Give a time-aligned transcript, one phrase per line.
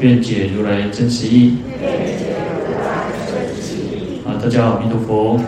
[0.00, 1.58] 愿解如来真实义。
[4.24, 5.38] 啊，大家好，弥陀佛。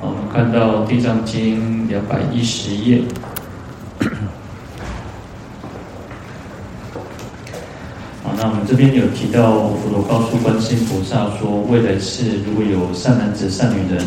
[0.00, 3.02] 我们看到《地藏经》两百一十页。
[8.24, 14.02] 啊，那我们这边有提到，佛陀告诉观世音菩萨说，未来世如果有善男子、善女人，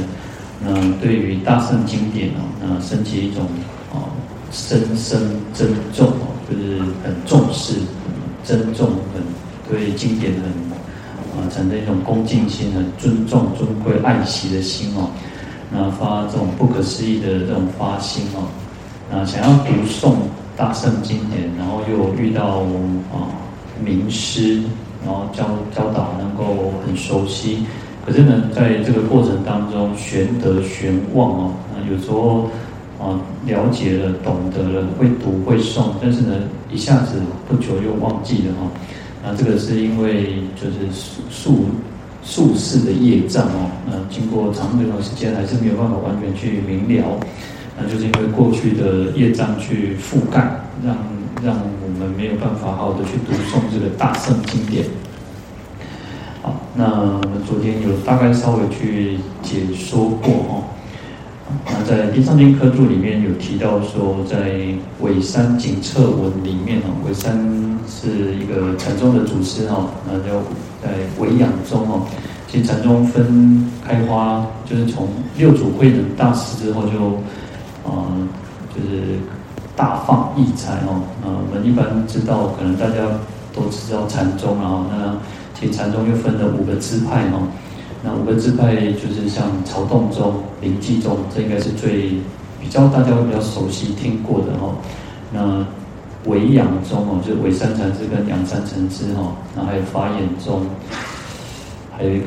[0.65, 3.45] 那对于大圣经典哦，那升起一种
[3.93, 4.09] 啊
[4.51, 7.75] 深深珍重哦，就是很重视。
[8.43, 9.21] 珍重很
[9.69, 10.43] 对经典很
[11.31, 15.09] 啊，产生一种恭敬心，很尊重、尊贵、爱惜的心哦。
[15.71, 18.47] 那发这种不可思议的这种发心哦。
[19.11, 20.13] 那想要读诵
[20.57, 22.61] 大圣经典，然后又遇到
[23.13, 23.29] 啊
[23.83, 24.63] 名师，
[25.05, 27.65] 然后教教导能够很熟悉。
[28.05, 31.53] 可是呢，在这个过程当中，玄德玄忘哦。
[31.75, 32.49] 那有时候。
[33.01, 36.35] 啊，了解了，懂得了，会读会诵，但是呢，
[36.71, 38.71] 一下子不久又忘记了哈。
[39.23, 40.91] 那这个是因为就是
[41.29, 41.65] 宿
[42.23, 43.69] 宿世的业障哦。
[43.87, 47.19] 那经过长久的时间，还是没有办法完全去明了。
[47.77, 50.95] 那就是因为过去的业障去覆盖，让
[51.43, 54.85] 让我们没有办法好好的去读诵这个大圣经典。
[56.41, 60.63] 好，那我们昨天有大概稍微去解说过哦。
[61.65, 64.51] 那在《地藏经》科注里面有提到说，在
[65.01, 67.37] 洧山警策文里面哦，洧山
[67.87, 70.41] 是一个禅宗的祖师哈，那就
[70.81, 72.05] 在洧养宗哦。
[72.47, 77.19] 其实禅宗分开花，就是从六祖慧能大师之后就，
[77.85, 78.27] 嗯，
[78.75, 79.19] 就是
[79.75, 81.01] 大放异彩哦。
[81.23, 82.95] 呃，我们一般知道，可能大家
[83.53, 85.17] 都知道禅宗啊，那
[85.59, 87.47] 其实禅宗又分了五个支派哦。
[88.01, 92.11] 那五个支派就是像曹洞宗、临济宗，这应该是最
[92.61, 94.73] 比较大家会比较熟悉听过的哈。
[95.33, 95.65] 那
[96.25, 99.35] 洧养宗哦，就是洧山禅师跟阳山禅师哈。
[99.55, 100.65] 那还有法眼宗，
[101.95, 102.25] 还有一个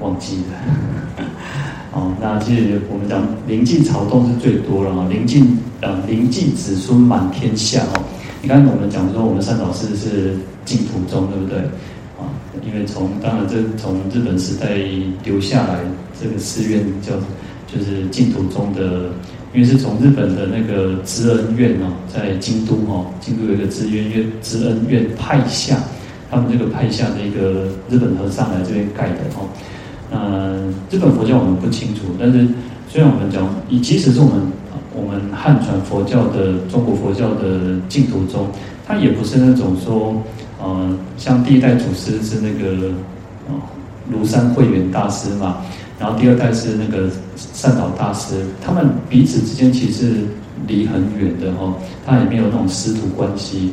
[0.00, 1.24] 忘记了。
[1.92, 5.06] 哦，那其实我们讲临济曹洞是最多了哈。
[5.08, 5.40] 临济
[5.80, 8.02] 啊，临济子孙满天下哦。
[8.42, 11.62] 你刚才我们讲说，我们三老师是净土宗，对不对？
[12.60, 14.76] 因为从当然这从日本时代
[15.24, 15.80] 留下来
[16.20, 17.12] 这个寺院叫
[17.66, 19.10] 就是净土宗的，
[19.54, 25.78] 因为是从日本的那个知恩院哦，在京都哦，京都有一个知恩院，知恩院派下
[26.30, 29.48] 他们这个派下的一个日本和尚来这边盖的哦。
[30.10, 30.54] 那
[30.94, 32.46] 日本佛教我们不清楚，但是
[32.88, 33.48] 虽然我们讲，
[33.82, 34.34] 即使是我们
[34.94, 38.46] 我们汉传佛教的中国佛教的净土宗，
[38.86, 40.22] 它也不是那种说。
[40.62, 42.94] 呃，像第一代祖师是那个
[43.48, 43.54] 呃
[44.12, 45.56] 庐山慧远大师嘛，
[45.98, 50.24] 然后第二代是那个善导大师，他们彼此之间其实
[50.68, 51.74] 离很远的哦，
[52.06, 53.72] 他也没有那种师徒关系。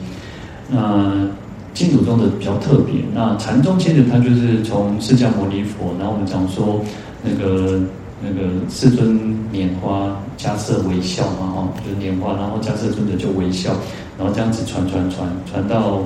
[0.68, 1.28] 那
[1.74, 6.82] 净土宗的比较特别，那禅宗其实它就是从释迦牟尼佛，然后我们讲说
[7.24, 7.80] 那个
[8.22, 9.16] 那个世尊
[9.54, 13.72] 拈花迦叶微笑嘛哈，就是拈花，然后迦叶尊者就微笑，
[14.18, 16.00] 然后这样子传传传传到。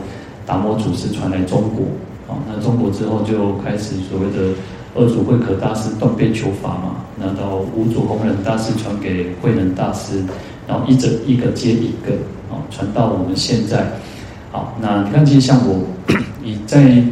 [0.46, 1.86] 达摩祖师传来中国，
[2.28, 4.54] 啊，那中国之后就开始所谓的
[4.96, 10.24] 二祖慧可大师断臂求法嘛，那到五祖弘忍大师传给慧能大师，
[10.68, 12.14] 然后一整一个接一个，
[12.52, 13.92] 啊，传到我们现在。
[14.52, 15.84] 好，那你看，其实像我，
[16.44, 17.04] 你在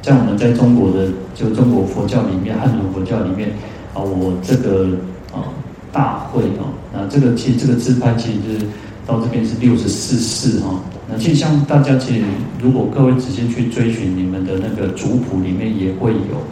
[0.00, 3.50] 在我们在中国的就中国佛教里面，汉传佛教里面，
[3.92, 4.86] 啊，我这个
[5.30, 5.44] 啊
[5.92, 8.66] 大会啊，那这个其实这个支派其实就是
[9.06, 10.80] 到这边是六十四世哈。
[11.18, 12.24] 其实像大家，其实
[12.60, 16.42] 如果各位直接去追寻你们的那个族谱里面也会有，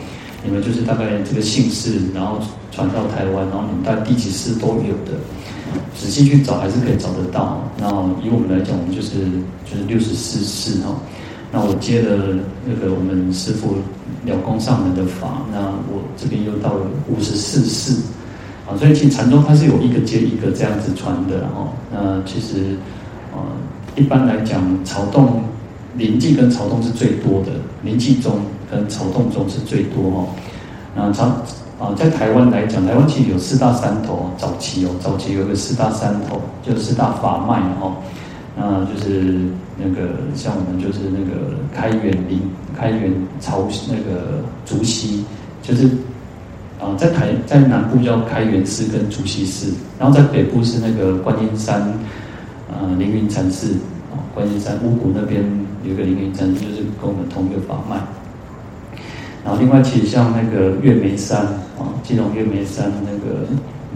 [0.45, 2.39] 你们就是大概这个姓氏，然后
[2.71, 5.19] 传到台湾，然后你们大概第几世都有的，
[5.97, 7.63] 仔细去找还是可以找得到。
[7.79, 7.89] 那
[8.23, 9.21] 以我们来讲，我们就是
[9.65, 10.95] 就是六十四世哈。
[11.51, 12.35] 那我接了
[12.67, 13.77] 那个我们师父
[14.25, 15.61] 了公上门的法，那
[15.91, 18.01] 我这边又到了五十四世
[18.67, 18.77] 啊。
[18.79, 22.77] 所以其实禅宗它是有一个接一个这样子传的，哦那其实
[23.33, 23.51] 啊。
[23.97, 25.43] 一般来讲，曹洞、
[25.97, 27.53] 灵济跟曹洞是最多的，
[27.83, 28.41] 灵济宗
[28.71, 30.27] 跟曹洞宗是最多哦。
[30.95, 31.27] 那曹
[31.79, 37.97] 啊，在台湾来讲，台湾其实有四大山头，早期哦，早期有个四大山头，就四大法脉哦。
[38.55, 39.35] 那就是
[39.77, 42.41] 那个像我们就是那个开元林
[42.79, 45.25] 开元朝那个竹溪，
[45.63, 45.87] 就是
[46.79, 51.93] 啊在台在南部叫开元寺跟竹溪寺，然后在北部是那个观音山
[52.73, 53.75] 啊凌云禅寺
[54.11, 55.45] 啊观音山五谷那边
[55.85, 57.97] 有个凌云禅寺，就是跟我们同一个法脉。
[59.45, 61.45] 然后另外其实像那个月眉山
[61.79, 63.47] 啊，基隆月眉山那个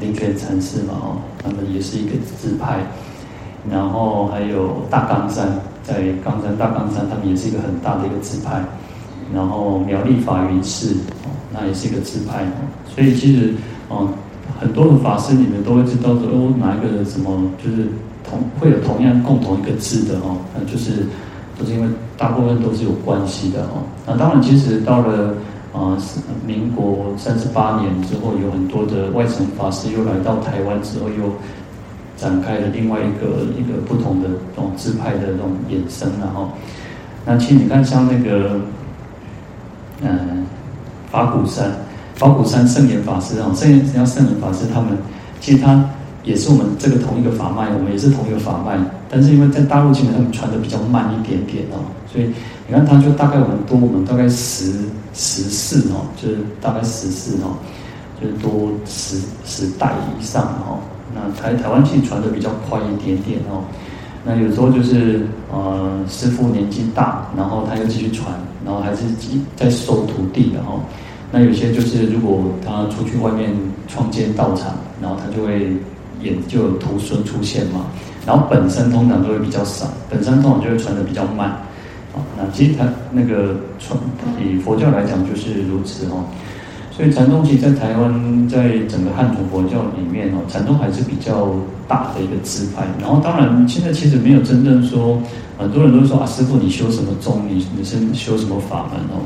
[0.00, 2.80] 灵泉禅寺嘛，哦，他们也是一个支派。
[3.70, 5.48] 然后还有大冈山，
[5.82, 5.94] 在
[6.24, 8.62] 冈山大冈山，他们也是一个很大的一个支派。
[9.34, 10.94] 然后苗栗法云寺，
[11.24, 12.46] 哦，那也是一个支派。
[12.94, 13.54] 所以其实，
[13.88, 14.08] 哦，
[14.60, 17.88] 很多的法师你们都会知道说，哦，哪一个什么就是
[18.28, 21.06] 同会有同样共同一个字的哦，那就是
[21.58, 23.82] 都是因为大部分都是有关系的哦。
[24.06, 25.34] 那当然，其实到了
[25.72, 25.96] 啊，
[26.46, 31.32] 民国三十八年之后，有很多的外省法师又来到台湾之后又。
[32.18, 36.48] 展开了另外一个一个不同的这种支派的这种衍生，然后，
[37.26, 38.58] 那其实你看像那个，
[40.00, 40.46] 嗯，
[41.12, 41.70] 法鼓山，
[42.14, 44.96] 法鼓山圣严法师啊，圣严只要圣严法师他们，
[45.42, 45.74] 其实他
[46.26, 48.76] 也是我们这个同一个法脉，我们也是同一个法脉，
[49.08, 51.78] 但是因为在大陆，基本上传的比较慢一点点哦，
[52.12, 52.26] 所以
[52.66, 54.72] 你看他就大概我们多，我们大概十
[55.14, 57.54] 十四哦，就是大概十四哦，
[58.20, 60.82] 就是多十十代以上哦。
[61.14, 63.62] 那台台湾其实传的比较快一点点哦，
[64.24, 68.34] 那有时候就是呃师傅年纪大，然后他又继续传，
[68.64, 69.04] 然后还是
[69.54, 70.82] 在收徒弟的哦。
[71.30, 73.50] 那有些就是如果他出去外面
[73.86, 75.72] 创建道场，然后他就会
[76.48, 77.86] 就有徒孙出现嘛，
[78.26, 81.48] 然后本身通常都会比较少，本身通常就会传的比较慢
[82.14, 82.22] 啊。
[82.36, 83.98] 那其实他那个传
[84.40, 86.24] 以佛教来讲就是如此哦。
[86.90, 91.54] 所以禅宗其实，在台湾，在整个汉传佛教里面哦，禅宗还是比较
[91.86, 92.86] 大的一个支派。
[92.98, 95.20] 然后，当然，现在其实没有真正说，
[95.58, 97.42] 很多人都说啊，师傅你修什么宗？
[97.46, 99.20] 你你是修什么法门哦？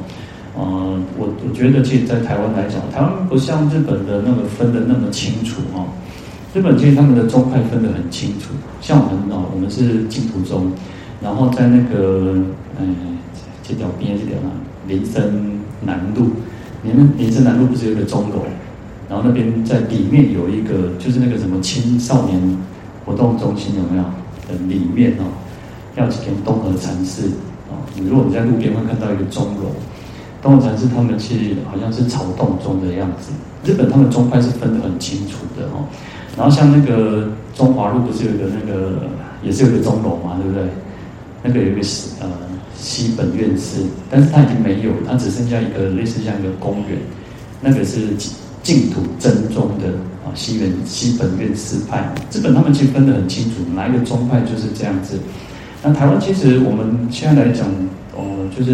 [0.58, 5.86] 呃，我我觉得，其实，在台湾来讲，台湾不像日本的那个分得那么清楚哦。
[6.52, 8.50] 日本其实他们的宗派分得很清楚，
[8.80, 10.72] 像我们哦，我们是净土宗，
[11.22, 12.34] 然后在那个
[12.80, 13.18] 嗯，
[13.62, 14.50] 这条边这条啊，
[14.88, 16.30] 林森南路。
[16.82, 18.42] 你们林森南路不是有个钟楼，
[19.08, 22.58] 然后那边在里面有一个，就是那个什么青少年
[23.04, 24.02] 活动中心有没有？
[24.48, 25.30] 的里面哦，
[25.94, 27.28] 要几间东和禅寺
[27.68, 27.86] 哦。
[27.94, 29.70] 你如果你在路边会看到一个钟楼，
[30.42, 33.30] 东和禅寺他们其实好像是曹洞宗的样子。
[33.64, 35.86] 日本他们宗派是分得很清楚的哦。
[36.36, 39.02] 然后像那个中华路不是有个那个
[39.42, 40.68] 也是有个钟楼嘛，对不对？
[41.42, 41.80] 那个有一个
[42.20, 42.28] 呃。
[42.82, 46.98] 西本院寺，但是它已经没有，它只剩下一个类似像一个公园，
[47.60, 48.08] 那个是
[48.62, 49.88] 净土真宗的
[50.24, 52.10] 啊，西元西本院寺派。
[52.32, 55.18] 日本他们其实分得很清楚，哪一个宗派就是这样子。
[55.82, 57.66] 那台湾其实我们现在来讲，
[58.16, 58.72] 哦，就是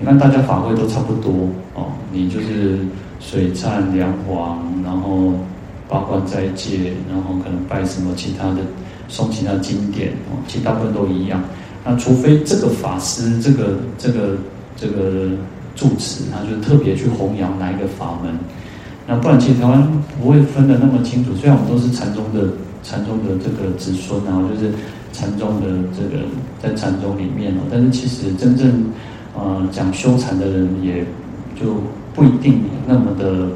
[0.00, 2.78] 你看大家法会都差不多哦，你就是
[3.20, 5.34] 水忏梁皇，然后
[5.92, 8.62] 八关斋戒，然后可能拜什么其他的
[9.10, 11.38] 诵其他经典哦，其实大部分都一样。
[11.84, 14.36] 那除非这个法师，这个这个
[14.74, 15.28] 这个
[15.76, 18.32] 住持，他就特别去弘扬哪一个法门，
[19.06, 19.86] 那不然其实台湾
[20.18, 21.34] 不会分得那么清楚。
[21.34, 22.48] 虽然我们都是禅宗的
[22.82, 24.72] 禅宗的这个子孙，然后就是
[25.12, 26.24] 禅宗的这个
[26.62, 28.86] 在禅宗里面哦，但是其实真正
[29.36, 31.04] 呃讲修禅的人也
[31.54, 31.76] 就
[32.14, 33.48] 不一定那么的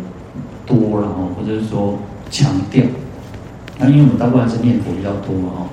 [0.66, 1.96] 多了哦，或者是说
[2.30, 2.82] 强调。
[3.78, 5.66] 那因为我们大部分是念佛比较多哦。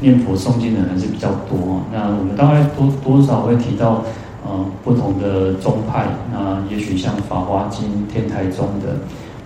[0.00, 4.02] 念佛诵经的人还是比较多，那我们大概多多少会提到，
[4.44, 8.98] 呃，不同的宗派，那也许像《法华经》天台宗的，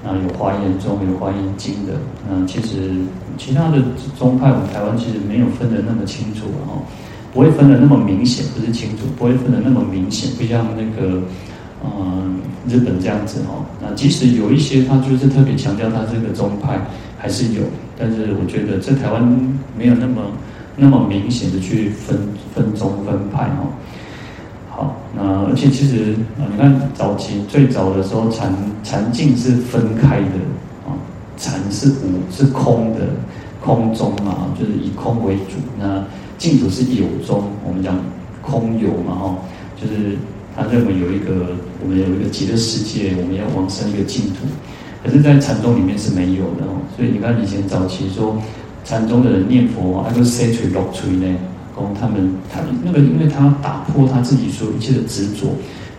[0.03, 1.93] 那有华严宗，有华严经的，
[2.27, 2.97] 那其实
[3.37, 3.77] 其他的
[4.17, 6.81] 宗派，我们台湾其实没有分得那么清楚哦，
[7.35, 11.21] 不会分得那么明显，不是清楚，不会分得那么明显，不像那个，
[11.83, 11.89] 呃，
[12.69, 13.65] 日本这样子哦。
[13.81, 16.79] 那即使有一些，他就是特别强调他这个宗派
[17.19, 17.63] 还是有。
[17.99, 19.23] 但是我觉得在台湾
[19.77, 20.23] 没有那么
[20.77, 22.17] 那么明显的去分
[22.55, 23.75] 分宗分派哦。
[24.71, 28.55] 好，那而且其实啊，你看早期最早的时候，禅
[28.85, 30.39] 禅净是分开的
[30.87, 30.95] 啊，
[31.37, 33.01] 禅是无是空的
[33.61, 35.57] 空宗嘛，就是以空为主。
[35.77, 36.05] 那
[36.39, 37.99] 净土是有宗，我们讲
[38.41, 39.35] 空有嘛哈，
[39.77, 40.17] 就是
[40.57, 44.47] 他认为有一个我们有一个极乐世界，我们要往生一个净土。
[45.05, 48.37] 可是，在禅宗里面是没有的哦，所以你看以前早期说
[48.85, 51.37] 禅宗的人念佛，他就塞垂落垂呢，
[51.75, 55.55] 供他们他那个，因为他打破他自己所有一切的执着，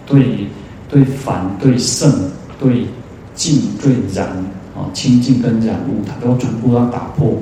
[0.06, 0.48] 对
[0.90, 2.86] 对凡对圣对
[3.34, 4.28] 净对染
[4.76, 7.38] 啊清净跟染物，他都全部要打破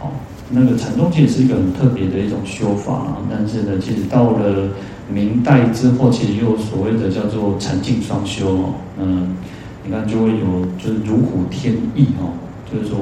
[0.00, 0.12] 哦。
[0.50, 4.68] 那个禅宗其实是一个很特别的一种修法，但是呢，其实到了
[5.12, 9.36] 明代之后，其实又所谓的叫做禅净双修哦，嗯，
[9.84, 12.32] 你看就会有就是如虎添翼哦，
[12.70, 12.98] 就是说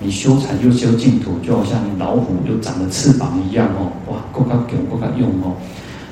[0.00, 5.56] 你修禅又修净土，就好像你老虎又长了翅膀一样哦，哇，够够给够够用哦，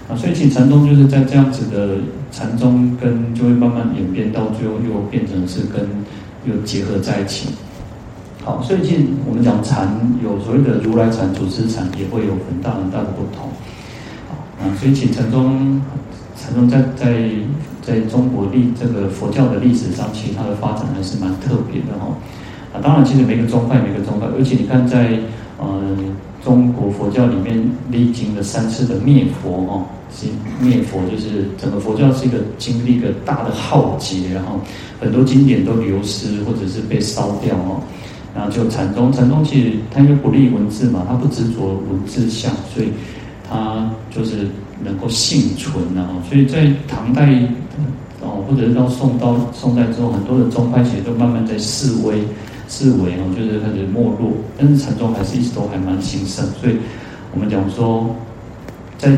[0.09, 1.99] 啊，所以其实禅宗就是在这样子的
[2.33, 5.87] 禅宗跟就会慢慢演变到最后又变成是跟
[6.47, 7.51] 又结合在一起。
[8.45, 13.49] 好，所以其实我们讲禅有所谓的如来禅、祖师禅，也会有很大很大的不同。
[14.79, 15.81] 所以其实禅宗，
[16.37, 17.31] 禅宗在在
[17.83, 22.09] 在中国历这个佛教的历史上，其实它的发展还是蛮特别的哈。
[22.73, 25.19] 啊，当然，其实每个宗派每个宗派，而且你看在
[25.59, 25.97] 呃
[26.45, 30.31] 中国佛教里面历经了三次的灭佛哈，其
[30.61, 34.59] 灭佛就是整个佛教是一个经历一个大的浩劫，然后
[35.01, 37.81] 很多经典都流失或者是被烧掉哦。
[38.35, 42.89] 然后就禅宗，禅宗其实它因为不立文字嘛，它不执着文字相，所以
[43.49, 44.49] 它就是
[44.83, 46.09] 能够幸存啊。
[46.29, 47.29] 所以在唐代
[48.21, 52.23] 哦，或者是到宋到宋代之后，很多的宗派其实都慢慢在式微、
[52.69, 54.33] 式微哦，就是开始没落。
[54.57, 56.45] 但是禅宗还是一直都还蛮兴盛。
[56.61, 56.77] 所以
[57.33, 58.15] 我们讲说，
[58.97, 59.11] 在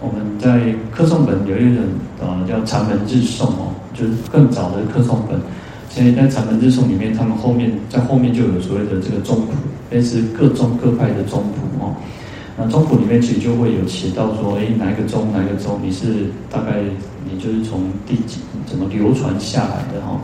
[0.00, 1.84] 我们在课诵本有一本
[2.20, 5.40] 呃叫《禅门日诵》哦，就是更早的课诵本。
[5.90, 9.52] 现在在禅门日诵里面，他们后面在后面就有所谓的这个宗谱，
[9.90, 11.94] 类似各宗各派的宗谱哦。
[12.56, 16.82] 那宗谱里面其实就会有写到说，哎，哪一个宗哪一个宗，你是大概
[17.28, 20.20] 你就是从第几怎么流传下来的哈。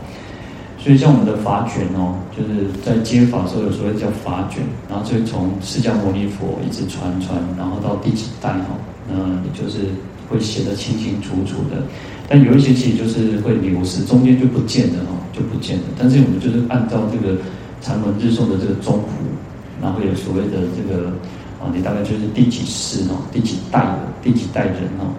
[0.79, 9.81] 所以像我们的法卷哦，就是在接法的时候有所谓叫法卷，然后就从释迦牟尼佛一直传传，然后到第几代哈，那也就是
[10.29, 11.83] 会写得清清楚楚的。
[12.29, 15.17] 但有一些其实就是会流失，中间就不见了哈。
[15.33, 17.39] 就不见了，但是我们就是按照这个
[17.81, 19.07] 禅门日诵的这个宗谱，
[19.81, 21.13] 然后有所谓的这个
[21.61, 25.13] 啊，你大概就是第几世哦，第几代的第几代人哦。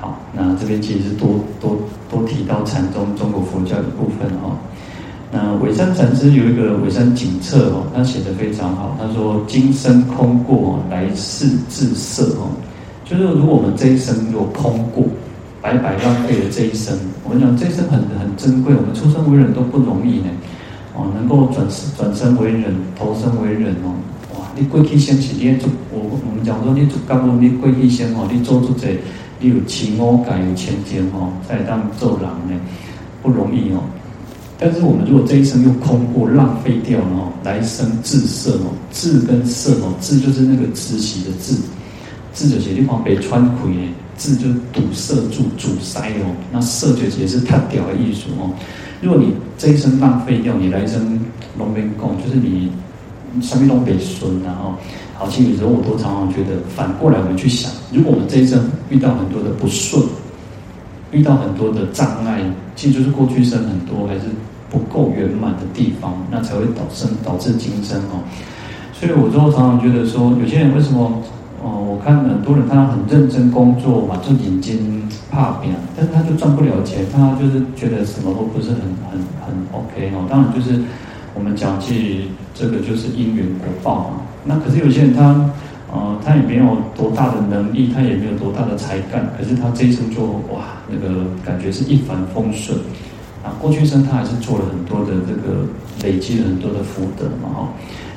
[0.00, 1.76] 好，那这边其实是多多
[2.08, 4.56] 多提到禅宗中国佛教的部分哦。
[5.30, 12.50] 那暐山禅师有一个暐山警策哦，他写的非常好，他说：“今生空过，来世自设哦。”
[13.04, 15.04] 就是如果我们这一生有空过。
[15.62, 20.30] 白白浪费了这一生，我们讲这一生很很珍贵，我们出生为人都不容易呢。
[20.96, 21.66] 哦，能够转
[21.98, 23.92] 转生为人，投生为人哦，
[24.56, 28.98] 你过去生是你做，我我们讲说你做干部，你过去生哦，你做出这，
[29.38, 32.60] 你有勤哦，改有前见哦，再当做人呢，
[33.22, 33.82] 不容易哦。
[34.58, 41.56] 但是我们如果这一生又空过，浪费掉了哦，来生自色哦，自跟色哦，自就是那个慈禧的自，
[42.32, 43.88] 自就是地方被穿溃呢。
[44.16, 48.52] 字就堵塞住、阻塞哦，那设觉也是太屌的艺术哦。
[49.00, 51.18] 如果你这一生浪费掉，你来生
[51.56, 52.70] 龙边供，就是你
[53.42, 54.74] 上面龙北孙，然后
[55.16, 60.02] 好，其实有时候我都常常觉得，反过来我们去想，如果我们这一生遇到很多的不顺，
[61.12, 62.42] 遇到很多的障碍，
[62.74, 64.22] 其实就是过去生很多还是
[64.70, 68.22] 不够圆满的地方，那才会导生导致今生哦。
[68.92, 71.22] 所以我都常常觉得说，有些人为什么？
[71.62, 78.78] 哦，我看很多人他很认真工作嘛，就眼睛怕扁，但是他就赚不了钱，他就是觉得什么都不是很
[79.10, 80.24] 很很 OK 哦。
[80.30, 80.80] 当然就是
[81.34, 82.30] 我们讲起
[82.60, 84.20] 这个就是因缘果报嘛。
[84.44, 85.50] 那可是有些人他
[85.90, 92.78] 呃他也没有多大的能力，他也没有多大的才干，可是他这一生就哇那个感觉是一帆风顺
[93.42, 93.56] 啊。
[93.58, 95.64] 过去生他还是做了很多的这个
[96.02, 97.68] 累积了很多的福德嘛哈。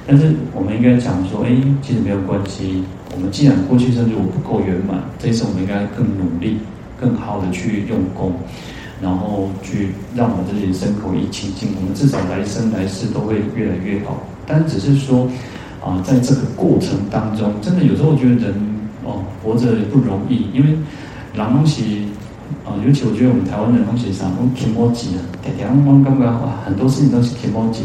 [0.06, 2.84] 但是我们应该讲说，哎，其实没有关系。
[3.16, 6.58] 我们既然过去生如果不够圆满，这一生我们应该更努力、
[7.00, 8.34] 更好的去用功，
[9.02, 11.70] 然后去让我们自己身口意清净。
[11.80, 14.18] 我们至少来生来世都会越来越好。
[14.46, 15.28] 但只是说，
[15.84, 18.54] 啊，在这个过程当中，真的有时候我觉得人
[19.04, 20.78] 哦活着也不容易，因为
[21.34, 22.08] 人东西
[22.66, 27.82] 啊，尤其我觉得我们台湾人东西上都挺磨叽的，天天刚刚刚哇，很多事情都是挺磨叽。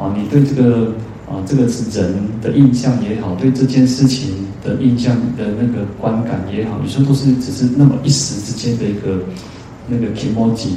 [0.00, 0.92] 啊，你对这个
[1.28, 4.46] 啊这个是人的印象也好，对这件事情。
[4.60, 9.20] 的印象的那个观感也好，有时候都是只是那么一时之间的一个
[9.86, 10.70] 那个 kimoji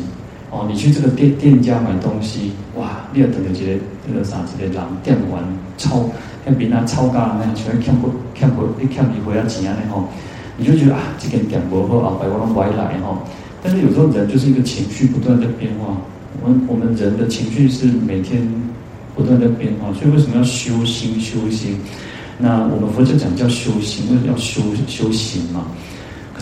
[0.52, 5.44] 哦，你去这个店店家买东西，哇，你要等个这个那个啥，这个人店员
[5.78, 6.04] 超
[6.46, 10.10] 像比那超高那样，全部欠不欠不你欠你回来钱啊那吼，
[10.58, 13.20] 你就觉得啊，这间店不好啊，百万人买来吼。
[13.64, 15.96] 但是有时候人就是一个情绪不断的变化，
[16.44, 18.46] 我们我们人的情绪是每天
[19.16, 21.80] 不断的变化，所以为什么要修心修心？
[22.38, 25.68] 那我们佛教讲叫修心，为什么要修修行嘛。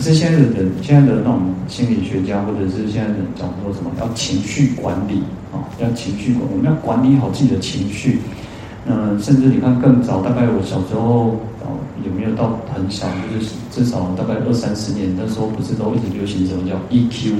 [0.00, 5.20] 可是现在的人，现在的那种心理学家，或者是现在的人讲说什么，要情绪管理
[5.52, 8.18] 啊，要情绪管，我们要管理好自己的情绪。
[8.86, 17.34] 那甚至你看更早，大概我小时候哦，有没有到很小，就是至少大概二三十年，那时候不是都一直流行什么叫 EQ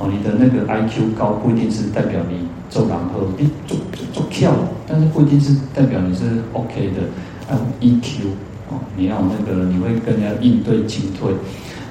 [0.00, 4.50] 哦，你的那个 IQ 高不一定是代表你做然后你做做做跳，
[4.88, 7.06] 但是不一定是代表你是 OK 的，
[7.46, 8.34] 还有 EQ
[8.70, 11.30] 哦，你要那个你会跟人家应对进退，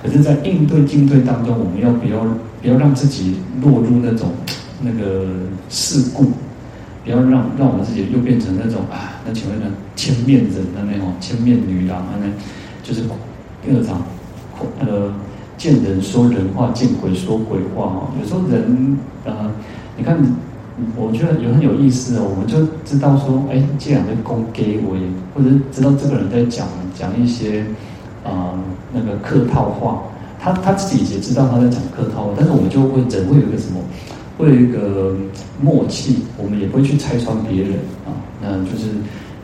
[0.01, 2.25] 可是，在应对进退当中，我们要不要
[2.62, 4.31] 不要让自己落入那种
[4.81, 5.27] 那个
[5.70, 6.31] 事故？
[7.03, 9.65] 不要让让我们自己又变成那种啊，那请问呢，
[9.96, 12.27] 千面人的那种千面女郎啊，那
[12.84, 13.01] 就是
[13.63, 14.03] 第二场，
[14.79, 15.12] 呃，
[15.58, 18.10] 见人说人话，见鬼说鬼话哦。
[18.22, 19.51] 有时候人呃，
[19.98, 20.17] 你看，
[20.96, 22.27] 我觉得有很有意思哦。
[22.29, 25.03] 我们就知道说，哎，这样的公给我也，
[25.34, 27.65] 或者知道这个人在讲讲一些
[28.23, 28.53] 啊、
[28.93, 30.03] 那个客套话，
[30.39, 33.79] 他他自己也知道他在讲客套话，但是我们就会人会有一个什么？
[34.37, 35.15] 会有一个
[35.61, 37.73] 默契，我们也不会去拆穿别人
[38.07, 38.09] 啊，
[38.41, 38.87] 那就是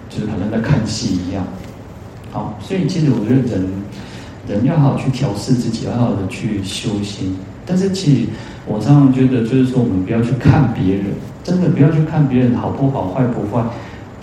[0.09, 1.45] 就是好像在看戏一样。
[2.31, 3.67] 好，所以其实我觉得人
[4.47, 7.35] 人要好好去调试自己，要好好的去修心。
[7.63, 8.29] 但是其实
[8.65, 11.05] 我常常觉得，就是说我们不要去看别人，
[11.43, 13.63] 真的不要去看别人好不好、坏不坏。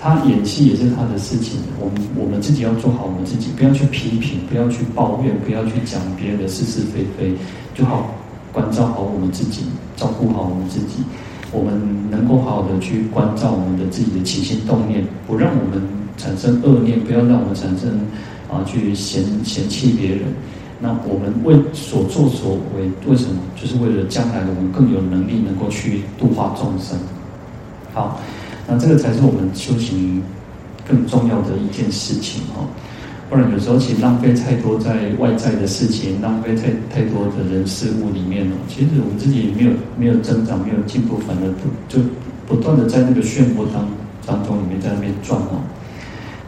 [0.05, 7.33] 他演戏也是他的事情，我们我们自己要做好我们自己，不要去批评，不要去抱怨，不要去讲别人的是是非非，
[7.75, 8.11] 就好。
[8.53, 9.63] 关照好我们自己，
[9.97, 11.03] 照顾好我们自己，
[11.51, 11.73] 我们
[12.11, 15.83] 能够好的去关照我们的自己的起心动念，不让我们
[16.19, 17.89] 产生恶念，不要让我们产生
[18.53, 20.21] 啊去嫌嫌弃别人。
[20.81, 23.41] 那我们为所作所为，为什么？
[23.57, 26.95] 就是为了将来我们更有能力能够去度化众生。
[27.95, 28.21] 好，
[28.67, 30.23] 那这个才是我们修行
[30.89, 32.67] 更重要的一件事情哦。
[33.31, 38.57] 不然有时候其实浪费太多在外在的事情，浪费太太多的人事物里面了。
[38.69, 42.05] 其实我们自己没有没有增长，没有进步，反而不就
[42.47, 43.89] 不断的在那个漩涡当
[44.27, 45.61] 当中里面在那边转哦。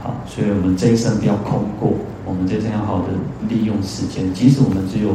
[0.01, 1.95] 好，所以我们这一生不要空过，
[2.25, 3.09] 我们这一生要好的
[3.49, 4.33] 利用时间。
[4.33, 5.11] 即使我们只有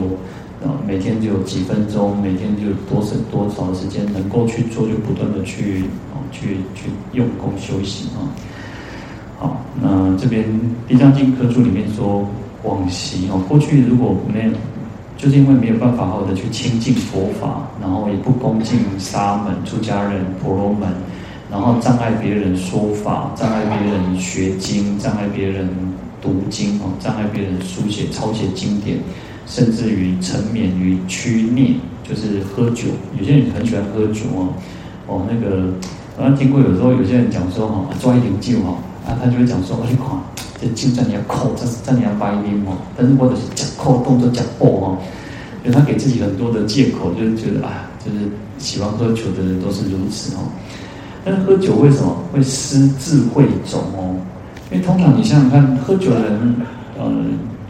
[0.63, 5.83] 呃每天就有几分钟，每天就多少多少时间能够去做，就不断的去
[6.13, 8.29] 啊去去用功修行啊。
[9.39, 10.43] 好，那这边
[10.87, 12.27] 《地藏经》科注里面说，
[12.63, 14.51] 往昔哦，过去如果没有，
[15.17, 20.87] 就是因为没有办法好好的去亲近佛法，然后也不恭敬沙门、出家人、婆罗门，
[21.49, 25.67] 然后障碍别人说法，障碍别人学经，障碍别人
[26.21, 28.99] 读经哦，障碍别人书写抄写经典，
[29.51, 31.75] 甚至于沉湎于曲孽，
[32.07, 32.85] 就是喝酒。
[33.19, 34.53] 有些人很喜欢喝酒哦，
[35.07, 35.73] 哦，那个
[36.15, 38.77] 好像听过，有时候有些人讲说哈，抓一点酒哈。
[39.05, 40.05] 啊，他就会讲说，我去看，
[40.61, 42.77] 这经在你要扣，这是在你要白音哦。
[42.95, 44.97] 但是或者是讲扣动作讲破哦，
[45.65, 50.39] 就他给自己很多的借口，就是觉得啊，就是喜欢喝酒的人都是如此哦。
[51.25, 54.15] 但是喝酒为什么会失智慧种哦？
[54.71, 56.55] 因为通常你想想看，喝酒的人，
[56.97, 57.11] 呃，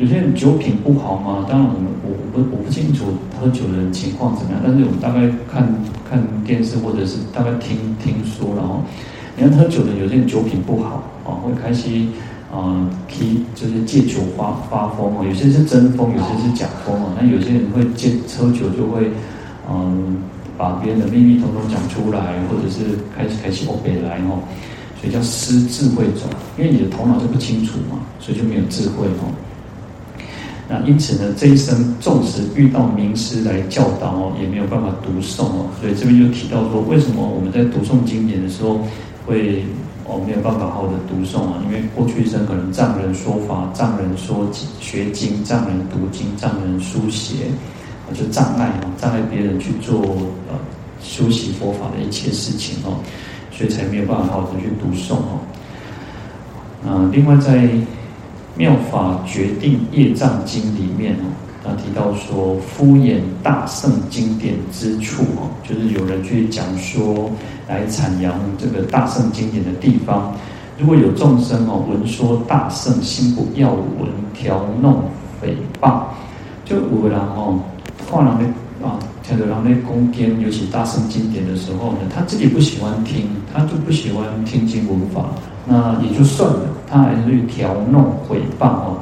[0.01, 1.45] 有些人酒品不好嘛。
[1.47, 3.05] 当然我们我我不我不清楚
[3.39, 5.71] 喝酒的人情况怎么样，但是我们大概看
[6.09, 8.81] 看电视或者是大概听听说，然后。
[9.37, 11.87] 你看喝酒的有些人酒品不好啊，会开始
[12.51, 15.23] 啊，提就是借酒发发疯哦。
[15.25, 17.13] 有些是真疯，有些是假疯哦。
[17.17, 19.09] 那有些人会借喝酒就会
[19.71, 20.17] 嗯，
[20.57, 24.43] 把别人的秘密统统讲出来，或者是开始开始往北来哦。
[24.99, 29.31] 所以叫失智慧种，因为你的头脑就不清楚嘛，所以就没有智慧哦。
[30.73, 35.67] 那因此呢，这一生纵使遇到名师来教导哦，也没有办法读诵哦。
[35.81, 38.79] 所以这边就提到说，为什么我们在读诵经典的时候，
[39.25, 39.65] 会
[40.07, 44.47] 哦没有办法好好的读诵啊，因为过去一生可能障人说法，障人说
[44.79, 47.51] 学经，障人读经，障人书写，
[48.13, 49.99] 就障碍啊，障碍别人去做
[50.47, 50.55] 呃
[51.03, 52.95] 修习佛法的一切事情哦，
[53.51, 55.43] 所以才没有办法好好的去读诵哦。
[56.87, 57.57] 啊，另外在
[58.55, 61.25] 《妙法决定业障经》里面哦。
[61.63, 67.29] 他提到说，敷衍大圣经典之处哦，就是有人去讲说，
[67.67, 70.33] 来阐扬这个大圣经典的地方。
[70.79, 75.03] 如果有众生哦，闻说大圣心不要闻，调弄
[75.39, 76.01] 诽谤，
[76.65, 77.59] 就有人哦，
[78.09, 85.29] 话人的啊，听到人的攻坚，尤其大圣经典的时候呢，他自己不喜欢听，他就不喜欢听经闻法，
[85.67, 88.97] 那也就算了，他还是去调弄诽谤哦。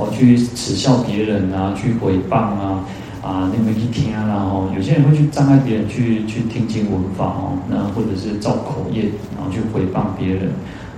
[0.00, 2.84] 哦，去耻笑别人啊，去诽谤啊，
[3.20, 10.52] 啊，那么一听啊，然后有些人会去障碍别人去去听经闻法哦，那或者是造口业，然后去诽谤别人，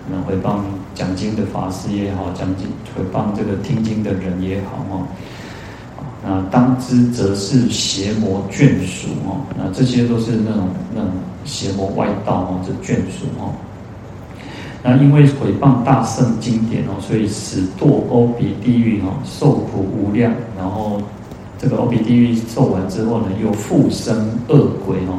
[0.07, 0.59] 那诽谤
[0.95, 5.07] 讲经的法师也好，讲经诽谤这个听经的人也好哦，
[6.23, 11.11] 那当知则是邪魔眷属哦，那这些都是那种那种
[11.47, 13.55] 邪魔外道哦，这眷属哦。
[14.83, 20.33] 那因为毁谤大圣经典哦，所以使堕欧鼻地狱哦，受苦无量。
[20.57, 21.01] 然后
[21.59, 24.17] 这个欧鼻地狱受完之后呢，又复生
[24.49, 25.19] 恶鬼哦。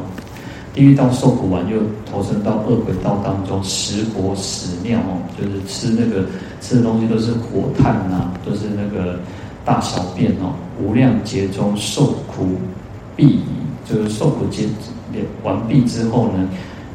[0.74, 1.76] 地狱道受苦完，又
[2.10, 6.26] 投生到恶鬼道当中，食火屎尿哦，就是吃那个
[6.60, 9.20] 吃的东西都是火炭呐、啊，都是那个
[9.64, 10.54] 大小便哦。
[10.82, 12.56] 无量劫中受苦
[13.14, 13.42] 毕已，
[13.84, 14.66] 就是受苦劫
[15.44, 16.48] 完毕之后呢，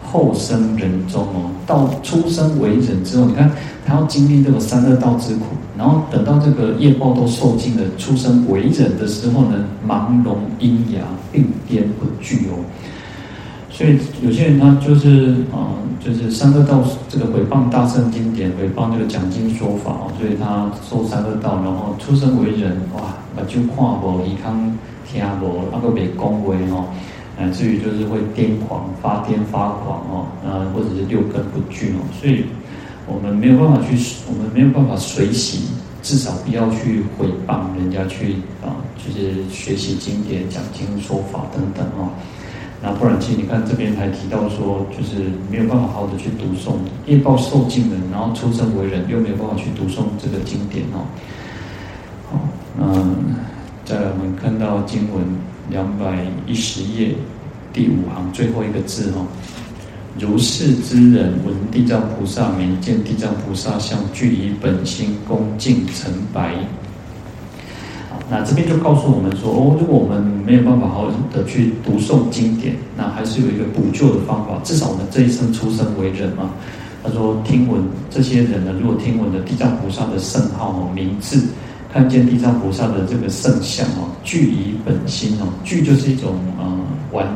[0.09, 3.51] 后生人中哦，到出生为人之后，你看
[3.85, 5.43] 他要经历这个三恶道之苦，
[5.77, 12.63] 然后等到这个业报都受尽了，出生为人的时候呢，盲聋喑哑，病颠不具哦。
[13.69, 26.85] 所以有些人他就是啊、就是三恶道这个诽谤大圣经典，诽谤这个讲经说法哦，所以他受三恶道，然后出生为人，哇，把就看无，耳康听无，那个没恭维哦，
[27.37, 32.45] 乃至于就是会癫狂、发癫、发狂哦，啊，或者是六根不具哦，所以
[33.05, 33.95] 我们没有办法去，
[34.27, 35.67] 我们没有办法随喜，
[36.01, 38.33] 至少不要去毁谤人家去
[38.65, 42.09] 啊，就是学习经典、讲经说法等等哦。
[42.79, 46.75] 那不然，其实你看这边还提到说，就是没有办法好好的去读诵，
[47.07, 51.01] 业报受尽了，然后出生为人，又没有办法去读诵这个经典哦。
[52.29, 52.39] 好，
[52.79, 53.35] 嗯，
[53.83, 55.23] 再来我们看到经文
[55.69, 57.13] 两百一十页
[57.73, 59.25] 第五行最后一个字哈，
[60.19, 66.53] 如是之人闻地藏菩萨名，见地藏菩萨相，具以本心恭敬成白。
[68.29, 74.59] 那这边就告诉我们说，哦，如果我们没有办法好好的去读诵经典，那还是有一个补救的方法。
[74.63, 76.49] 至少我们这一生出生为人嘛，
[77.03, 81.41] 他说听闻这些人呢，如果听闻了地藏菩萨的圣号哦，名字，
[81.91, 86.77] 看见地藏菩萨的这个圣像哦，具以本心哦，具就是一种呃
[87.11, 87.27] 完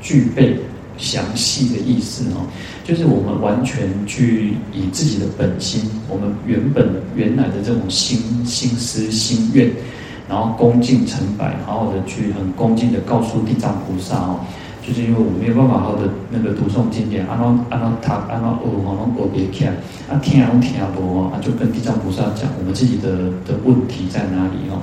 [0.00, 0.58] 具备
[0.98, 2.46] 详细的意思哦，
[2.84, 9.70] 就是我们完全去以自己的本心，我们原本原来的这种心心思心愿。
[10.26, 14.40] 然后恭敬诚白，好好的去很恭敬的告诉地藏菩萨哦，
[14.86, 19.72] 就是因为我没有办法好的那个读诵经典，按照按照他按照耳好像耳别看，
[20.10, 24.76] 啊听啊听啊不啊，就跟地藏菩萨讲我们自己的的问题在哪里哦，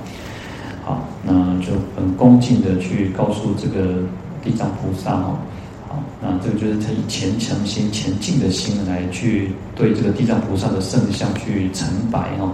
[0.84, 4.02] 好，那就很恭敬的去告诉这个
[4.44, 5.38] 地藏菩萨哦，
[5.88, 12.52] 好，那这个就是他以虔诚心、虔敬的心来去对这个地藏菩萨的圣像去成白哦。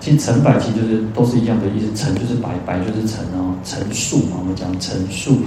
[0.00, 5.38] 其实诚白其实就是都是一样的意思，成就是白，白就是成哦，陈述嘛，我们讲陈述，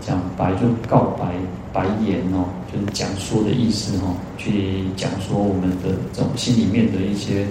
[0.00, 1.26] 讲白就告白，
[1.72, 7.46] 白言哦，就是讲说的意思哦，去讲说我们的这种心里面的一些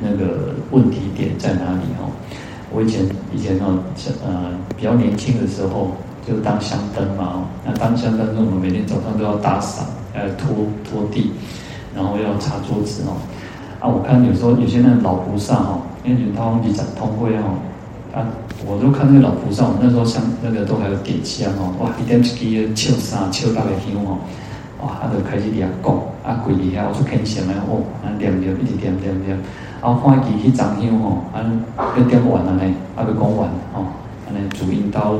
[0.00, 2.10] 那个问题点在哪里哦。
[2.72, 3.78] 我以前以前哦，
[4.24, 5.92] 呃，比较年轻的时候
[6.26, 10.48] 就当香灯嘛哦，那当香灯，我们每天早上都要打扫，呃，拖
[10.84, 11.30] 拖地，
[11.94, 13.16] 然后要擦桌子哦。
[13.80, 15.80] 啊，我看有时候有些那老菩萨哦。
[16.04, 17.56] 因为他们比较通会哦，
[18.14, 18.22] 啊，
[18.64, 24.22] 我都看那个老菩萨，我那时候像那个都还有点香哦，哇，一点起去笑啥笑大个香哦，
[24.80, 25.90] 哇，他就开始俩讲，
[26.22, 29.36] 啊，跪底下我就虔诚的哦，啊，念念一直念念念，
[29.80, 31.42] 啊，看伊去装香哦，啊，
[31.98, 32.62] 要点完了呢，
[32.94, 33.90] 啊，要讲完哦，
[34.28, 35.16] 安尼主因到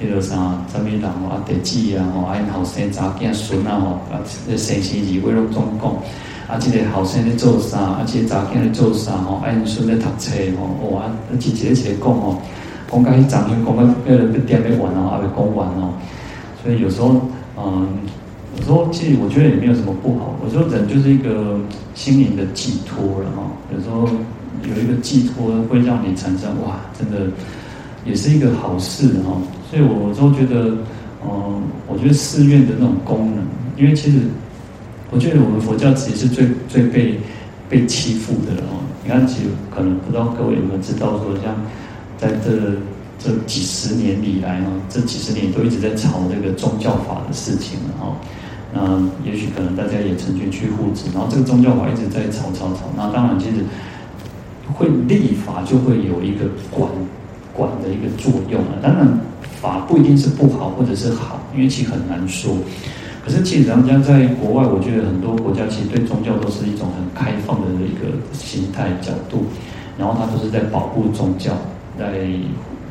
[0.00, 4.16] 迄个啥，啥物人哦，啊，地址啊，哦，啊，因后生查囝孙啊，吼，啊，
[4.48, 5.92] 这生辰日为了总讲。
[6.48, 7.78] 啊，这个后生咧做啥？
[7.78, 9.12] 啊，这个查囝咧做啥？
[9.12, 12.42] 吼，啊，因孙咧读册吼，哇，一个一个一个讲吼，
[12.90, 15.94] 讲到去昨天讲到个个点没完哦，还没讲完哦。
[16.62, 17.22] 所以有时候，
[17.56, 17.88] 嗯，
[18.58, 20.34] 有时候其实我觉得也没有什么不好。
[20.44, 21.58] 我说人就是一个
[21.94, 23.48] 心灵的寄托了哈。
[23.74, 24.06] 有时候
[24.62, 27.32] 有一个寄托会让你产生哇，真的
[28.04, 29.40] 也是一个好事哈。
[29.70, 30.76] 所以我都觉得，
[31.24, 33.44] 嗯，我觉得寺院的那种功能，
[33.76, 34.18] 因为其实。
[35.12, 37.20] 我觉得我们佛教其实是最最被
[37.68, 38.80] 被欺负的了哦。
[39.04, 41.54] 你看，其实可能不知道各位有没有知道说，像
[42.16, 42.80] 在这
[43.18, 48.16] 这几十年以来啊，这几十年都一直在吵这个宗教法的事情了哈。
[48.72, 52.88] 那也许可能大家也曾经去护持，然后这个宗教法一直在吵吵吵。
[52.96, 53.56] 那当然，其实
[54.72, 56.88] 会立法就会有一个管
[57.52, 58.80] 管的一个作用啊。
[58.82, 59.20] 当然，
[59.60, 62.56] 法不一定是不好或者是好，因为其实很难说。
[63.24, 69.44] 可是，其实人家在国外，我觉得很多国家其实对宗教都是一种很开放的一个形态角度，
[69.96, 71.52] 然后他都是在保护宗教，
[71.96, 72.26] 在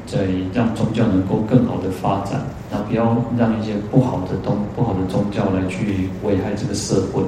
[0.08, 2.40] 在让宗教能够更好的发展，
[2.72, 7.22] 然后不要让一些不好的东不好的宗教来去危害这个社会。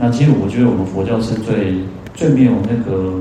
[0.00, 1.76] 那其实我觉得我们佛教是最
[2.14, 3.20] 最没有那个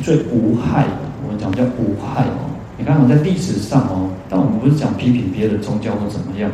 [0.00, 2.48] 最无害的，我们讲叫无害哦。
[2.78, 6.50] 你看我在历史上哦，但我们不是讲批评别的宗教或怎么样。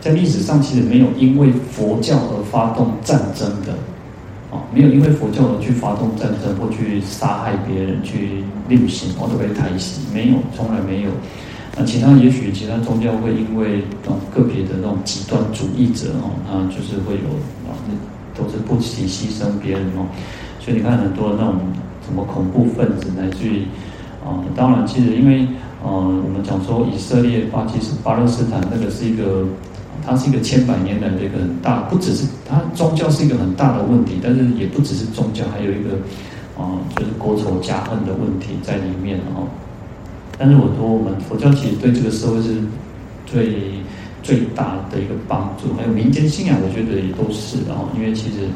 [0.00, 3.74] 在历史上，其实没有因为佛教而发动战争的，
[4.50, 11.10] 哦，没有因为佛教而去发动战争或去杀害别人去令行，或者被抬起，没有，从来没有。
[11.76, 17.28] 那其他也许其他宗教会因为啊个别的那种极端主义者哦，他就是会有
[17.66, 20.06] 啊，那都是不惜牺牲别人哦。
[20.60, 21.56] 所以你看很多那种
[22.06, 23.62] 什么恐怖分子来自于
[24.24, 25.46] 啊，当然其实因为
[25.84, 29.44] 呃，我们讲说以色列、巴基斯坦巴勒斯坦那个是一个。
[30.08, 35.90] 它是一个千百年来的一个很大，不只是它宗教是一个很大的问题，但是也不只是宗教，还有一个
[36.56, 39.46] 啊、就是国仇家恨的问题在里面哦。
[40.38, 42.54] 但是我说，我们佛教其实对这个社会是
[43.26, 43.60] 最
[44.22, 47.92] 最大的一个帮助，还有民间信仰，我觉得也都是哦。
[47.94, 48.48] 因为其实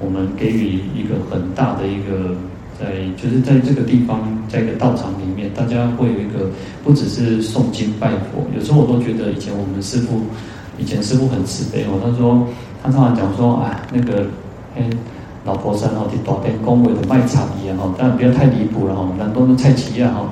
[0.00, 2.34] 我们给予一个很大的一个
[2.80, 6.48] 在，就是在这个地方，在一个道场里面，大家会有一个
[6.82, 10.22] 不只是诵经拜佛，有时候我都觉得以前我们师父。
[10.76, 12.46] 以前师傅很慈悲哦，他说
[12.82, 14.26] 他常常讲说啊，那个
[14.76, 14.90] 哎，
[15.44, 20.28] 老婆生哦，去大殿恭维的卖茶一样哦，但不要太离谱了哈，南东的菜市啊哈。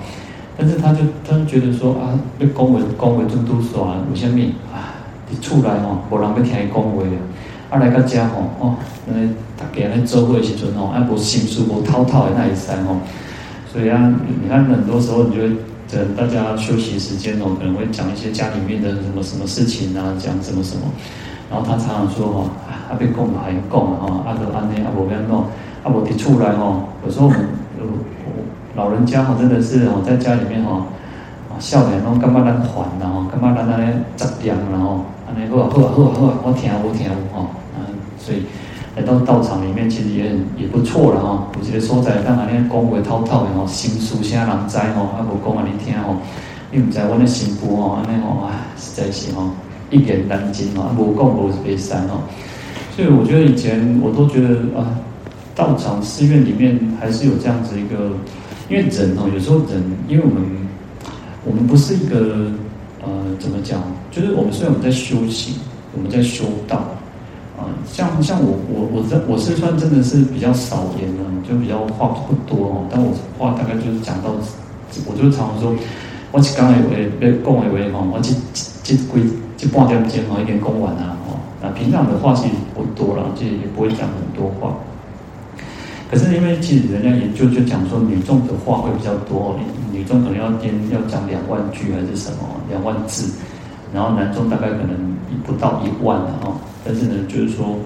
[0.56, 4.38] 但是他就他就觉得说啊，被恭维恭维真多爽，为什么
[4.72, 4.98] 啊？
[5.30, 7.04] 你出来哦，无人要听伊恭维
[7.70, 8.74] 啊，来到家吼哦，
[9.06, 9.14] 那
[9.56, 12.98] 大家来做会的时阵哦，啊无心事无滔滔的那一山哦，
[13.72, 15.56] 所以啊，你看很多时候你就会。
[15.92, 20.82] 等大家休息时间哦，可能会讲一些家里面的什么什么事情啊，讲什么什么。
[21.50, 25.44] 然后他常常说哦，啊别讲了，还讲了哈，啊都安内啊无要弄，
[25.84, 26.88] 啊无提出来哦。
[27.04, 27.38] 有时候我们
[28.74, 30.86] 老人家哈真的是哦，在家里面哈，
[31.60, 37.84] 笑脸拢干嘛咱烦呐吼，干嘛咱安尼杂念然后安尼好啊好啊好啊好啊，我听我听哦，嗯，
[38.18, 38.44] 所以。
[38.94, 41.48] 来到道场里面，其实也很也不错了哈。
[41.58, 46.16] 有些所在，当然你讲话滔滔的吼，心事啥人知吼，啊无讲啊你听吼，
[46.70, 49.48] 你唔知阮的媳妇吼，安尼吼，啊实在是吼
[49.90, 52.18] 一言难尽吼，啊无讲无别散吼。
[52.94, 54.84] 所以我觉得以前我都觉得啊，
[55.54, 58.10] 道场寺院里面还是有这样子一个，
[58.68, 60.44] 因为人哦，有时候人，因为我们
[61.46, 62.52] 我们不是一个
[63.02, 65.54] 呃怎么讲，就是我们虽然我们在修行，
[65.96, 66.84] 我们在修道。
[67.86, 72.86] 像像我我我这我是算真的是比较少言的，就比较话不多哦。
[72.90, 74.30] 但我话大概就是讲到，
[75.06, 75.74] 我就常常说，
[76.32, 79.22] 我刚才以为被讲以为哈，我这这这归
[79.56, 81.38] 这半点钟哈，一点讲完啊哈。
[81.60, 84.74] 那平常的话其实不多了，就也不会讲很多话。
[86.10, 89.56] 可是因为其实人家研究就讲说，女众的话会比较多，
[89.90, 93.32] 女众可能要编要讲两万句还是什么两万字，
[93.94, 96.52] 然后男众大概可能不到一万的哈。
[96.84, 97.78] 但是呢，就是说，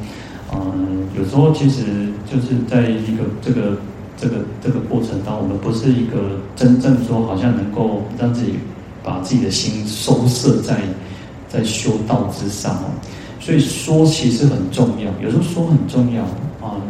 [0.52, 1.84] 嗯，有时候其实
[2.24, 3.76] 就是在一个这个
[4.16, 8.54] 这个这个过程当中，我们不是一个真正说好像能够让自己
[9.04, 10.80] 把自己的心收摄在
[11.48, 12.88] 在修道之上哦。
[13.38, 16.22] 所以说其实很重要，有时候说很重要
[16.66, 16.80] 啊。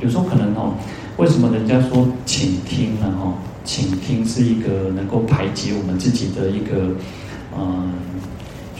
[0.00, 0.72] 有时候可能哦，
[1.18, 3.12] 为什么人家说倾听呢？
[3.20, 3.34] 哈，
[3.64, 6.94] 倾听是一个能够排解我们自己的一个
[7.58, 7.92] 嗯。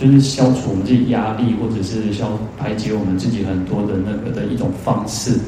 [0.03, 5.38] 就是消除我们自己压力，或者是消排解我们自己很多的那个的一种方式。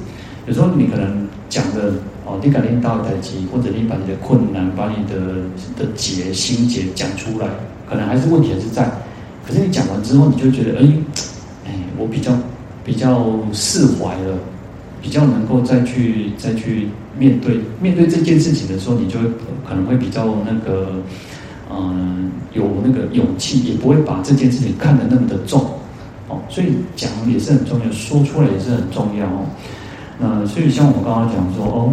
[0.46, 5.42] 有时候你可能讲的哦，你感应到的结，或者你把你的困难、把你的
[5.76, 7.48] 的结心结讲出来，
[7.90, 8.88] 可能还是问题还是在。
[9.44, 10.86] 可是你讲完之后，你就觉得，哎，
[11.66, 12.30] 哎，我比较
[12.84, 14.38] 比较释怀了，
[15.02, 19.26] 比较能够再去再去面对面对这件事情的时候，你就会
[19.68, 21.02] 可能会比较那个。
[21.76, 25.60] 嗯，有那个勇气，也不会把这件事情看得那么的重，
[26.28, 29.44] 哦，所以讲也是很重要，说出来也是很重要哦。
[30.18, 31.92] 那所以像我刚刚讲说，哦，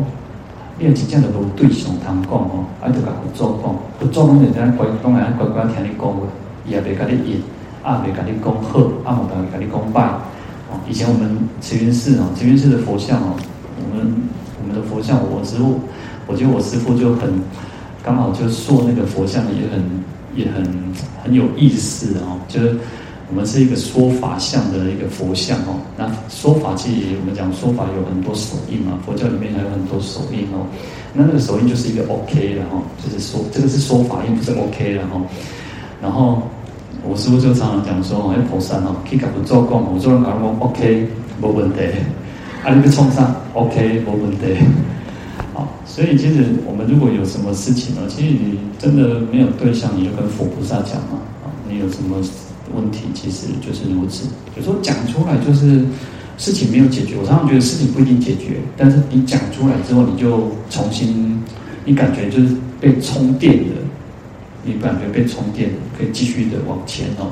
[0.78, 6.20] 练习这样的都对上堂讲哦，爱就甲不做讲，不做拢就在乖，当然乖乖听你讲话，
[6.68, 7.42] 也别甲你应，
[7.82, 10.04] 啊别甲你讲好，啊冇甲你讲拜。
[10.70, 13.34] 哦，以前我们慈云寺哦，慈云寺的佛像哦，
[13.78, 14.14] 我们
[14.62, 15.80] 我们的佛像，我师父，
[16.28, 17.34] 我觉得我师父就很。
[18.04, 19.82] 刚好就塑那个佛像也很
[20.36, 20.64] 也很
[21.24, 22.76] 很有意思哦，就是
[23.30, 25.80] 我们是一个说法像的一个佛像哦。
[25.98, 30.66] 那说法其实我们讲说法有很多手印嘛，佛教里面还有很多手印哦。
[31.14, 35.22] 那那个手印就是一个 OK 的哈，就是说这个是说法印，不是 OK 的哈。
[36.02, 36.42] 然后
[37.08, 41.08] 我师父就常常讲说，哎，菩萨哦，可以搞不做工，我做人搞不 OK，
[41.40, 41.80] 没问题。
[42.64, 44.64] 啊，你去冲上 OK，没问题。
[45.54, 51.20] 好所以，其实我们如果有什么事情呢，其实你真的没有对象，你就跟佛菩萨讲嘛。
[51.44, 52.18] 啊，你有什么
[52.74, 54.28] 问题，其实就是如此。
[54.56, 55.84] 有时候讲出来就是
[56.38, 57.16] 事情没有解决。
[57.20, 61.42] 我常常觉得事情不一定解决，但是你讲出来之后，你就重新，
[61.86, 63.76] 你感觉就是被充电的，
[64.64, 67.32] 你感觉被充电，可以继续的往前哦。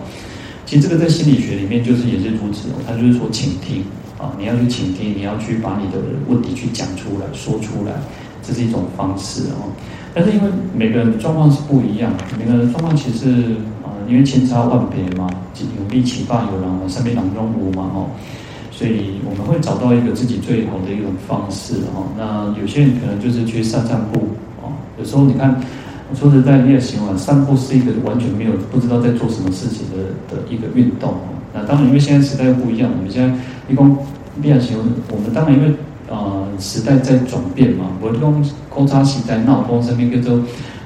[0.65, 3.83] 其实这个在心理学里面就是也是如此哦，他就是说倾听
[4.19, 7.93] 啊，你要去倾听，你要去把你的问题去讲出来说出来，
[8.43, 9.71] 这是一种方式哦。
[10.13, 13.29] 但是因为每个人的状况是不一样，每个人的状况其实
[13.81, 18.09] 啊，因为千差万别嘛，有力启发有人身边两中无嘛哦，
[18.71, 22.05] 所以我们会找到一个自己最好的一种方式哦。
[22.17, 24.27] 那有些人可能就是去散散步
[24.61, 25.59] 哦，有时候你看。
[26.15, 27.15] 说实在，你也行啊。
[27.15, 31.13] 散步是一个完全没有不知道在做什么事情的的一个运动。
[31.53, 33.33] 那当然，因为现在时代不一样，我们现在
[33.67, 33.97] 一共
[34.41, 34.77] 变形，
[35.11, 35.73] 我们当然因为
[36.09, 37.85] 呃时代在转变嘛。
[38.01, 38.43] 我用
[38.75, 40.39] 交叉时代，那我讲身边叫做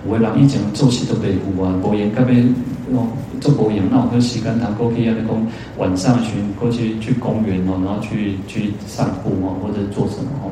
[0.08, 3.00] 有的人以前做事都袂赴啊，无闲甲要
[3.40, 5.48] 做无闲，那我跟时间谈过去啊，你讲
[5.78, 10.52] 晚上去过去去公园哦，然后去去散步啊，或者做什么哦。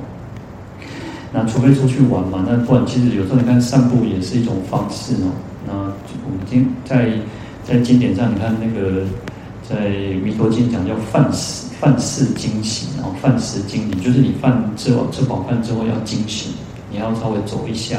[1.34, 5.32] 那除非出去玩嘛，那不然其实有时候你看散步也是一种方式哦。
[5.66, 7.10] 那我们经在
[7.64, 9.04] 在经典上，你看那个
[9.72, 9.90] 在
[10.24, 16.52] 弥陀经讲叫饭食饭食经行，然后饭食经行就是你饭吃饱吃饱饭之后要经行，
[16.92, 17.98] 你要稍微走一下。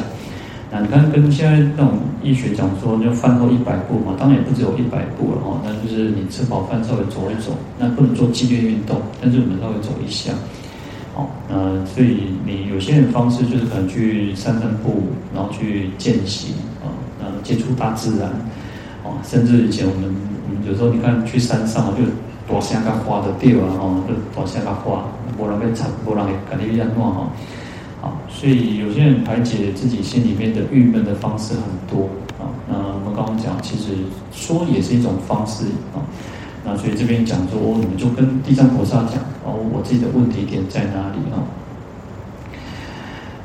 [0.71, 5.61] 那你看跟现在那种医学讲说，就饭后一百步嘛，当然也不只有一百步了哦。
[5.65, 10.33] 那就是你吃饱饭稍微走一走，那不能做剧烈运动，但是我们稍微走一下。
[11.15, 15.03] 哦，那所以你有些人方式就是可能去散散步，
[15.35, 16.89] 然后去践行啊，
[17.21, 18.31] 那，接触大自然，
[19.05, 20.15] 哦，甚至以前，我们
[20.67, 22.03] 有时候你看去山上就
[22.47, 25.05] 大声甲花的掉啊，哦，就大声甲花，
[25.39, 27.29] 无人会吵，无人会跟你一样弄哈，
[28.01, 33.95] 好，所以有些人排解自己心里面的郁闷的方式很多啊，那我们刚刚讲，其实
[34.33, 36.03] 说也是一种方式啊。
[36.65, 41.43] 那所以这边讲说，你们就跟地藏菩萨讲哦，我自己的问题点在哪里啊？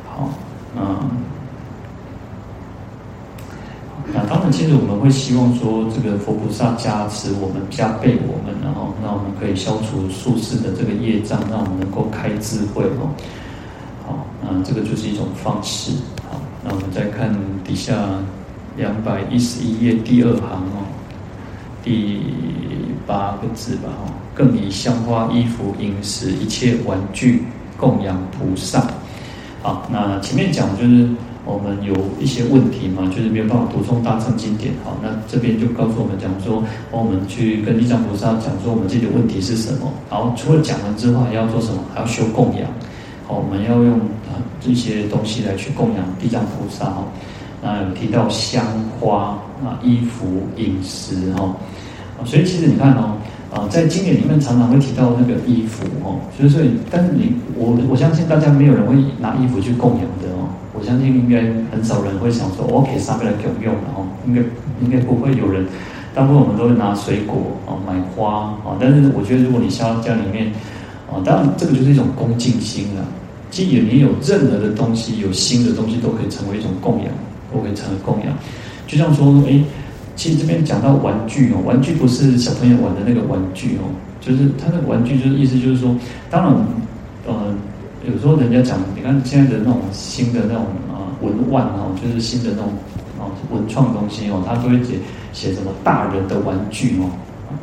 [0.06, 0.30] 好，
[0.76, 1.10] 嗯，
[4.14, 13.10] 那当然，其实我们会希望说，这个佛菩萨加持我们，加倍我们，然后那我们可以消除宿世的这个业障，让我们能够开智慧哦。
[14.06, 15.92] 好，那这个就是一种方式。
[16.30, 17.94] 好，那我们再看底下
[18.76, 20.86] 两百一十一页第二行哦，
[21.84, 22.22] 第。
[23.08, 27.42] 八个字吧，哦，更以香花、衣服、饮食一切玩具
[27.78, 28.86] 供养菩萨。
[29.62, 31.08] 好，那前面讲就是
[31.48, 34.74] 我们有一些问题嘛，就是没有办法读诵大乘经典。
[34.84, 39.90] 好，那这边就告诉我们讲说，我们去跟地藏菩萨讲说，我们自己的问题是什么。
[40.12, 41.80] 然后，除了讲完之后，还要做什么？
[41.94, 42.68] 还要修供养。
[43.26, 46.86] 好，我们要用啊这些东西来去供养地藏菩萨。
[46.86, 47.04] 哈，
[47.64, 48.66] 那有提到香
[49.00, 51.56] 花啊、衣服、饮食，哈。
[52.26, 53.16] 所以其实你看哦，
[53.54, 64.42] 啊，在经典里面常常会提到那个衣服哦，所以所以，但是你我我相信大家没有人会拿衣服去供养的哦，我相信应该很少人会想说，我给上面来供用的哦，应该
[64.82, 65.66] 应该不会有人，
[66.14, 70.52] 大部分我们都会拿水果啊买花啊，但是我觉得如果你像家里面
[71.12, 73.04] 啊，当然这个就是一种恭敬心了，
[73.50, 77.08] 其实你有任何的东西，有新的东西都可以成为一种供养，
[77.52, 78.34] 都可以成为供养，
[78.86, 79.60] 就像说哎。
[80.18, 83.86] 其实这边讲到玩具哦，玩具不是小朋友玩的那个玩具哦，
[84.20, 85.96] 就是他那个玩具就是意思就是说，
[86.28, 86.56] 当然，
[88.08, 92.72] 有时候人家讲，你看现在的那种新的那种啊文玩哦，就是新的那种
[93.20, 94.96] 啊文创东西哦，他都会写
[95.34, 97.12] 写什么大人的玩具哦，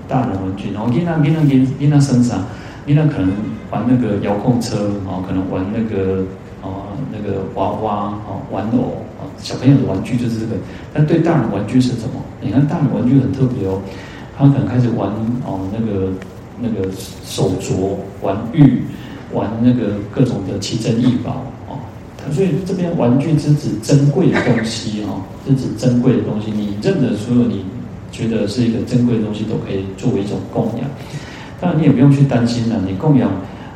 [0.06, 2.44] 大人玩具，然后给他给他给给他身上，
[2.84, 3.32] 给他可能
[3.70, 4.76] 玩那个遥控车
[5.06, 6.20] 哦，可能玩那个
[6.60, 7.94] 啊那个娃娃
[8.28, 9.24] 啊玩偶哦。
[9.38, 10.52] 小朋友的玩具就是这个，
[10.92, 12.20] 但对大人玩具是什么？
[12.42, 13.80] 你看大人玩具很特别哦，
[14.36, 15.08] 他可能开始玩
[15.46, 16.12] 哦那个
[16.60, 16.92] 那个
[17.24, 18.82] 手镯、玩玉、
[19.34, 21.76] 玩那个各种的奇珍异宝哦。
[22.32, 26.50] 所以这边玩具是指珍贵的东西哦，是指珍贵的东西。
[26.50, 27.66] 你认得所有你
[28.10, 30.88] 觉得是一个珍贵的东西，都可以作为一种供养。
[31.60, 33.30] 当然你也不用去担心了，你供养，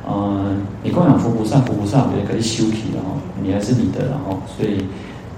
[0.07, 4.85] 呃，你供养佛菩萨，佛菩萨也可以修体的哦，你还是你的，然后所以。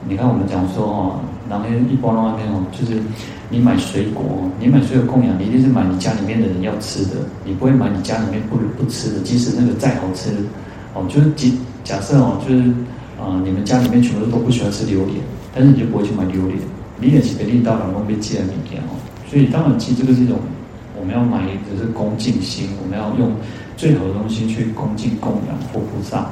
[0.08, 3.02] 你看，我们讲说哦，然后一般的话那种，就是
[3.48, 10.30] 你买水果，你买水果供养，你一定是买你家里面的人要吃的，你不会买你家里面不不吃的，即使那个再好吃，
[10.94, 11.48] 哦，就是假
[11.82, 12.62] 假设哦，就是
[13.20, 15.18] 啊、你们家里面全部都不喜欢吃榴莲，
[15.52, 16.56] 但是你就不会去买榴莲，
[17.00, 18.94] 榴莲是给领导人们被寄来明天哦，
[19.28, 20.38] 所以当然其实这个是一种
[20.98, 23.32] 我们要买的是恭敬心，我们要用
[23.76, 26.30] 最好的东西去恭敬供养佛菩萨。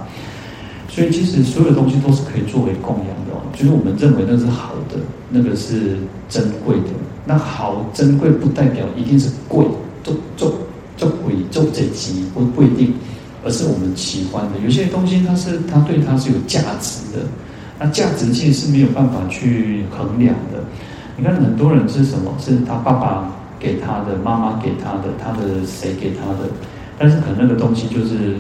[0.98, 4.96] 所以其实所有的东西都是可以作为供养的哦，就是我们认为那是好的，
[5.30, 5.96] 那个是
[6.28, 6.86] 珍贵的。
[7.24, 9.64] 那好珍贵不代表一定是贵，
[10.02, 10.52] 做做
[10.96, 12.94] 做贵做这级不不一定，
[13.44, 14.58] 而是我们喜欢的。
[14.64, 17.24] 有些东西它是它对它是有价值的，
[17.78, 20.58] 那价值其实是没有办法去衡量的。
[21.16, 22.34] 你看很多人是什么？
[22.40, 23.30] 是他爸爸
[23.60, 26.50] 给他的，妈妈给他的，他的谁给他的，
[26.98, 28.34] 但是可能那个东西就是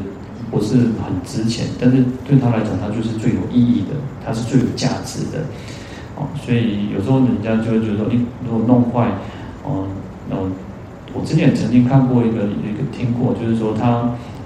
[0.50, 5.44] 不是很值钱，但是对他来讲，他就是最有意义的，他是最有价值的。
[6.16, 9.08] 哦，所以有时候人家就会觉得说，你如果弄坏，
[9.64, 9.86] 哦，
[10.30, 10.50] 哦，
[11.14, 13.86] 我之前曾经看过一个一个听过，就是说他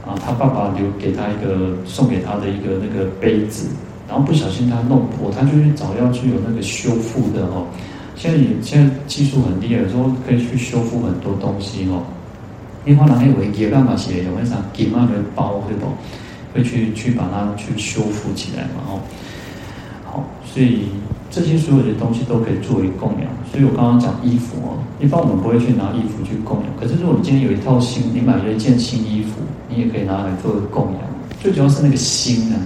[0.04, 3.68] 啊，他爸爸留给他一个送给他的一个那个杯子，
[4.08, 7.66] 然后不小心他弄破，他就去找要去有那个修复的哦。
[8.16, 12.02] 现在也现在技术很厉害，有时候可以去修复很多东西哦。
[12.84, 15.86] 你可能以为也干嘛写，有为啥给那个包对不？
[16.54, 18.82] 会去去把它去修复起来嘛？
[18.88, 19.00] 哦，
[20.04, 20.86] 好，所以。
[21.34, 26.66] 这些所有的东西都可以作为供养，所以我刚刚讲衣服哦，一般我们不会去拿衣服去供养。
[26.78, 31.00] 可是如果你今天有一套新，你买了一件新衣服，你也可以拿来作为供养。
[31.40, 32.56] 最主要是那个心呢，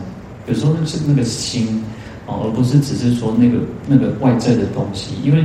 [0.49, 1.81] 有时候是那个心
[2.27, 5.15] 哦，而不是只是说那个那个外在的东西。
[5.23, 5.45] 因为，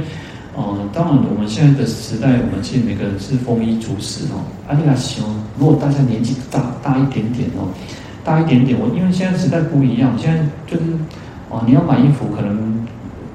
[0.56, 4.44] 呃，当然我们现在的时代，我们其实每个人是丰衣足食哦。
[4.68, 5.24] 阿弥陀佛，
[5.58, 7.68] 如果大家年纪大大一点点哦，
[8.24, 10.84] 大一点点，我因为现在时代不一样，现在就是
[11.50, 12.86] 哦，你要买衣服可能。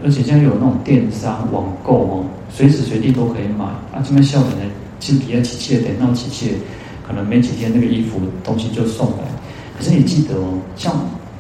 [0.05, 4.05] 而且现在有那种电商网购哦，随时随地都可以买啊。
[4.05, 6.53] 这边笑的呢，其实比较亲切，点到亲切，
[7.05, 9.25] 可能没几天那个衣服东西就送来。
[9.77, 10.93] 可是你记得哦，像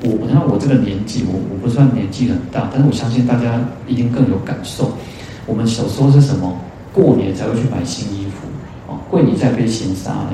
[0.03, 4.91] 我，你看我这个年纪，我我不算年纪很大，但是我相信大家一定更有感受。
[5.47, 6.53] 我们小时候是什么？
[6.93, 8.47] 过年才会去买新衣服
[8.89, 10.33] 哦，过年才被嫌杀呢。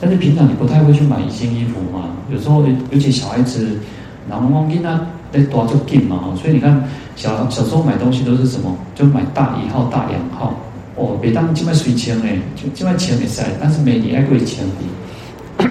[0.00, 2.10] 但是平常你不太会去买新衣服嘛。
[2.30, 3.78] 有时候，尤其小孩子，
[4.28, 5.00] 然后忘记那
[5.32, 6.82] 得多就紧嘛，所以你看。
[7.16, 8.76] 小小时候买东西都是什么？
[8.94, 10.54] 就买大一号、大两号。
[10.96, 14.66] 哦，别当这么水钱哎，就这么钱没塞，但是没你爱贵钱
[15.58, 15.64] 的。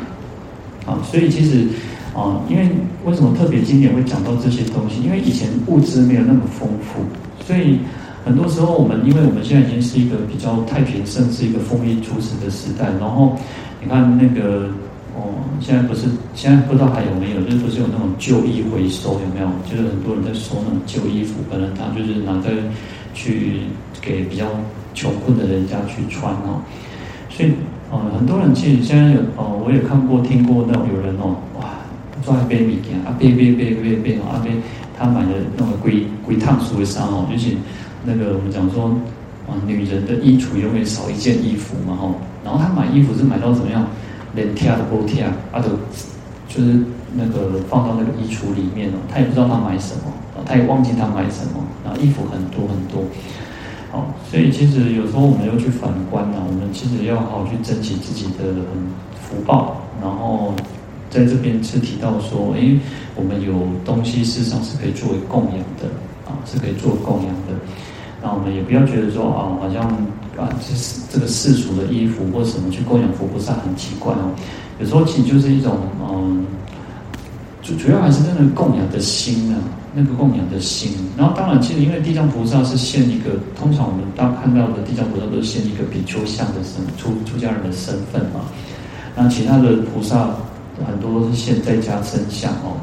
[0.88, 1.68] 啊， 所以其实
[2.16, 2.68] 啊，因为
[3.06, 5.04] 为什么特别经典会讲到这些东西？
[5.04, 7.02] 因为以前物资没有那么丰富，
[7.46, 7.78] 所以
[8.26, 12.86] 很多时候我们，因为我们现在已经是一个比较太平盛世、一个丰衣足食的时代。
[13.00, 13.38] 然后
[13.82, 14.68] 你看那个。
[15.18, 19.48] 哦，现在不是，现在不知道还有没有，就是不是有那种旧衣回收，有没有？
[19.64, 22.52] 就是很多人在收那种旧衣服，可能他就是拿在
[23.14, 23.62] 去
[24.02, 24.46] 给比较
[24.94, 26.60] 穷困的人家去穿哦。
[27.30, 27.54] 所以，
[27.90, 31.80] 呃，很多人其实现在有，哦，我也看过、听过那种有人哦，哇，
[32.26, 34.52] 抓一杯米给啊，杯杯杯杯杯哦，阿杯
[35.00, 37.56] 他买的那个龟龟烫熟的衫哦，就是
[38.06, 38.86] 那个我们讲说，
[39.48, 43.86] 啊，女人的衣橱永远少一件衣服嘛，哈，然后她买衣服是买到怎么样？
[44.36, 45.70] 连贴都不贴，啊，都
[46.48, 46.78] 就是
[47.14, 50.12] 那个放到那个衣橱里面哦，她也不知道她买什么，
[50.46, 51.64] 她也忘记她买什么。
[51.84, 53.04] 然后衣服很多很多，
[53.92, 58.54] 好，所以其实有时候我们要去反观呢，我们其实要好好去珍惜自己的
[59.22, 59.78] 福报。
[60.02, 60.54] 然后
[61.10, 62.76] 在这边是提到说，哎，
[63.16, 63.54] 我们有
[63.86, 65.88] 东西事实上是可以作为供养的
[66.28, 67.56] 啊，是可以做供养的。
[68.26, 69.86] 那我们也不要觉得说啊，好像。
[70.36, 74.36] 啊，这是这个世俗的衣服或什么去供养佛菩萨很奇怪哦。
[74.82, 75.78] 有时候其实就是一种
[76.12, 76.46] 嗯，
[77.64, 79.56] 主主要还是那个供养的心啊，
[79.94, 80.92] 那个供养的心。
[81.16, 88.42] 然后当然，其实因为地藏菩萨是现一个，通常我们当看到的地藏菩萨都是现一个比丘像的身出出家人的身份嘛。
[89.16, 90.36] 那其他的菩萨
[90.86, 92.76] 很多都是现在家身相哦。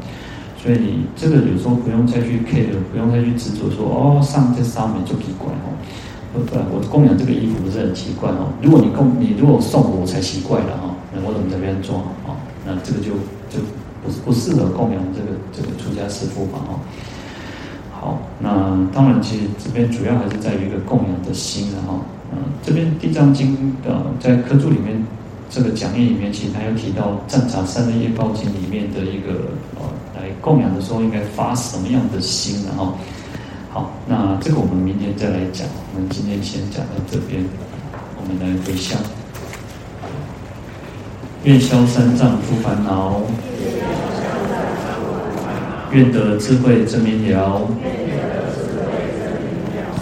[0.63, 5.75] 所以你这个有时候不用再去 care，不用再去执着说哦，上这上面就奇怪哦。
[6.47, 8.49] 对，我供养这个衣服不是很奇怪哦。
[8.63, 10.95] 如果你供你如果送我，才奇怪了哈。
[11.13, 12.39] 那我怎么在这边装啊？
[12.65, 13.11] 那这个就
[13.51, 13.59] 就
[14.03, 16.81] 不不适合供养这个这个出家师父嘛哈。
[17.93, 18.49] 好，那
[18.95, 22.01] 当然，其实这边主要还是在于一个供养的心了哈。
[22.33, 25.05] 嗯，这边《地藏经》的在科注里面
[25.51, 29.85] 这个讲义里面，其实还有提到《赞茶三昧业报经》里面的一个呃，
[30.23, 32.95] 来供养的时候应该发什么样的心然后。
[33.70, 35.66] 好，那这个我们明天再来讲。
[35.93, 37.43] 我们今天先讲到这边，
[38.16, 39.01] 我们来回向。
[41.43, 43.20] 愿消三障诸烦恼，
[45.91, 47.62] 愿得智慧真明了，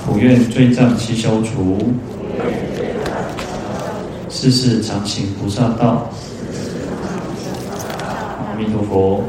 [0.04, 1.78] 普愿罪障悉消除，
[4.28, 6.10] 世世常行菩萨道。
[8.50, 9.22] 阿弥陀佛。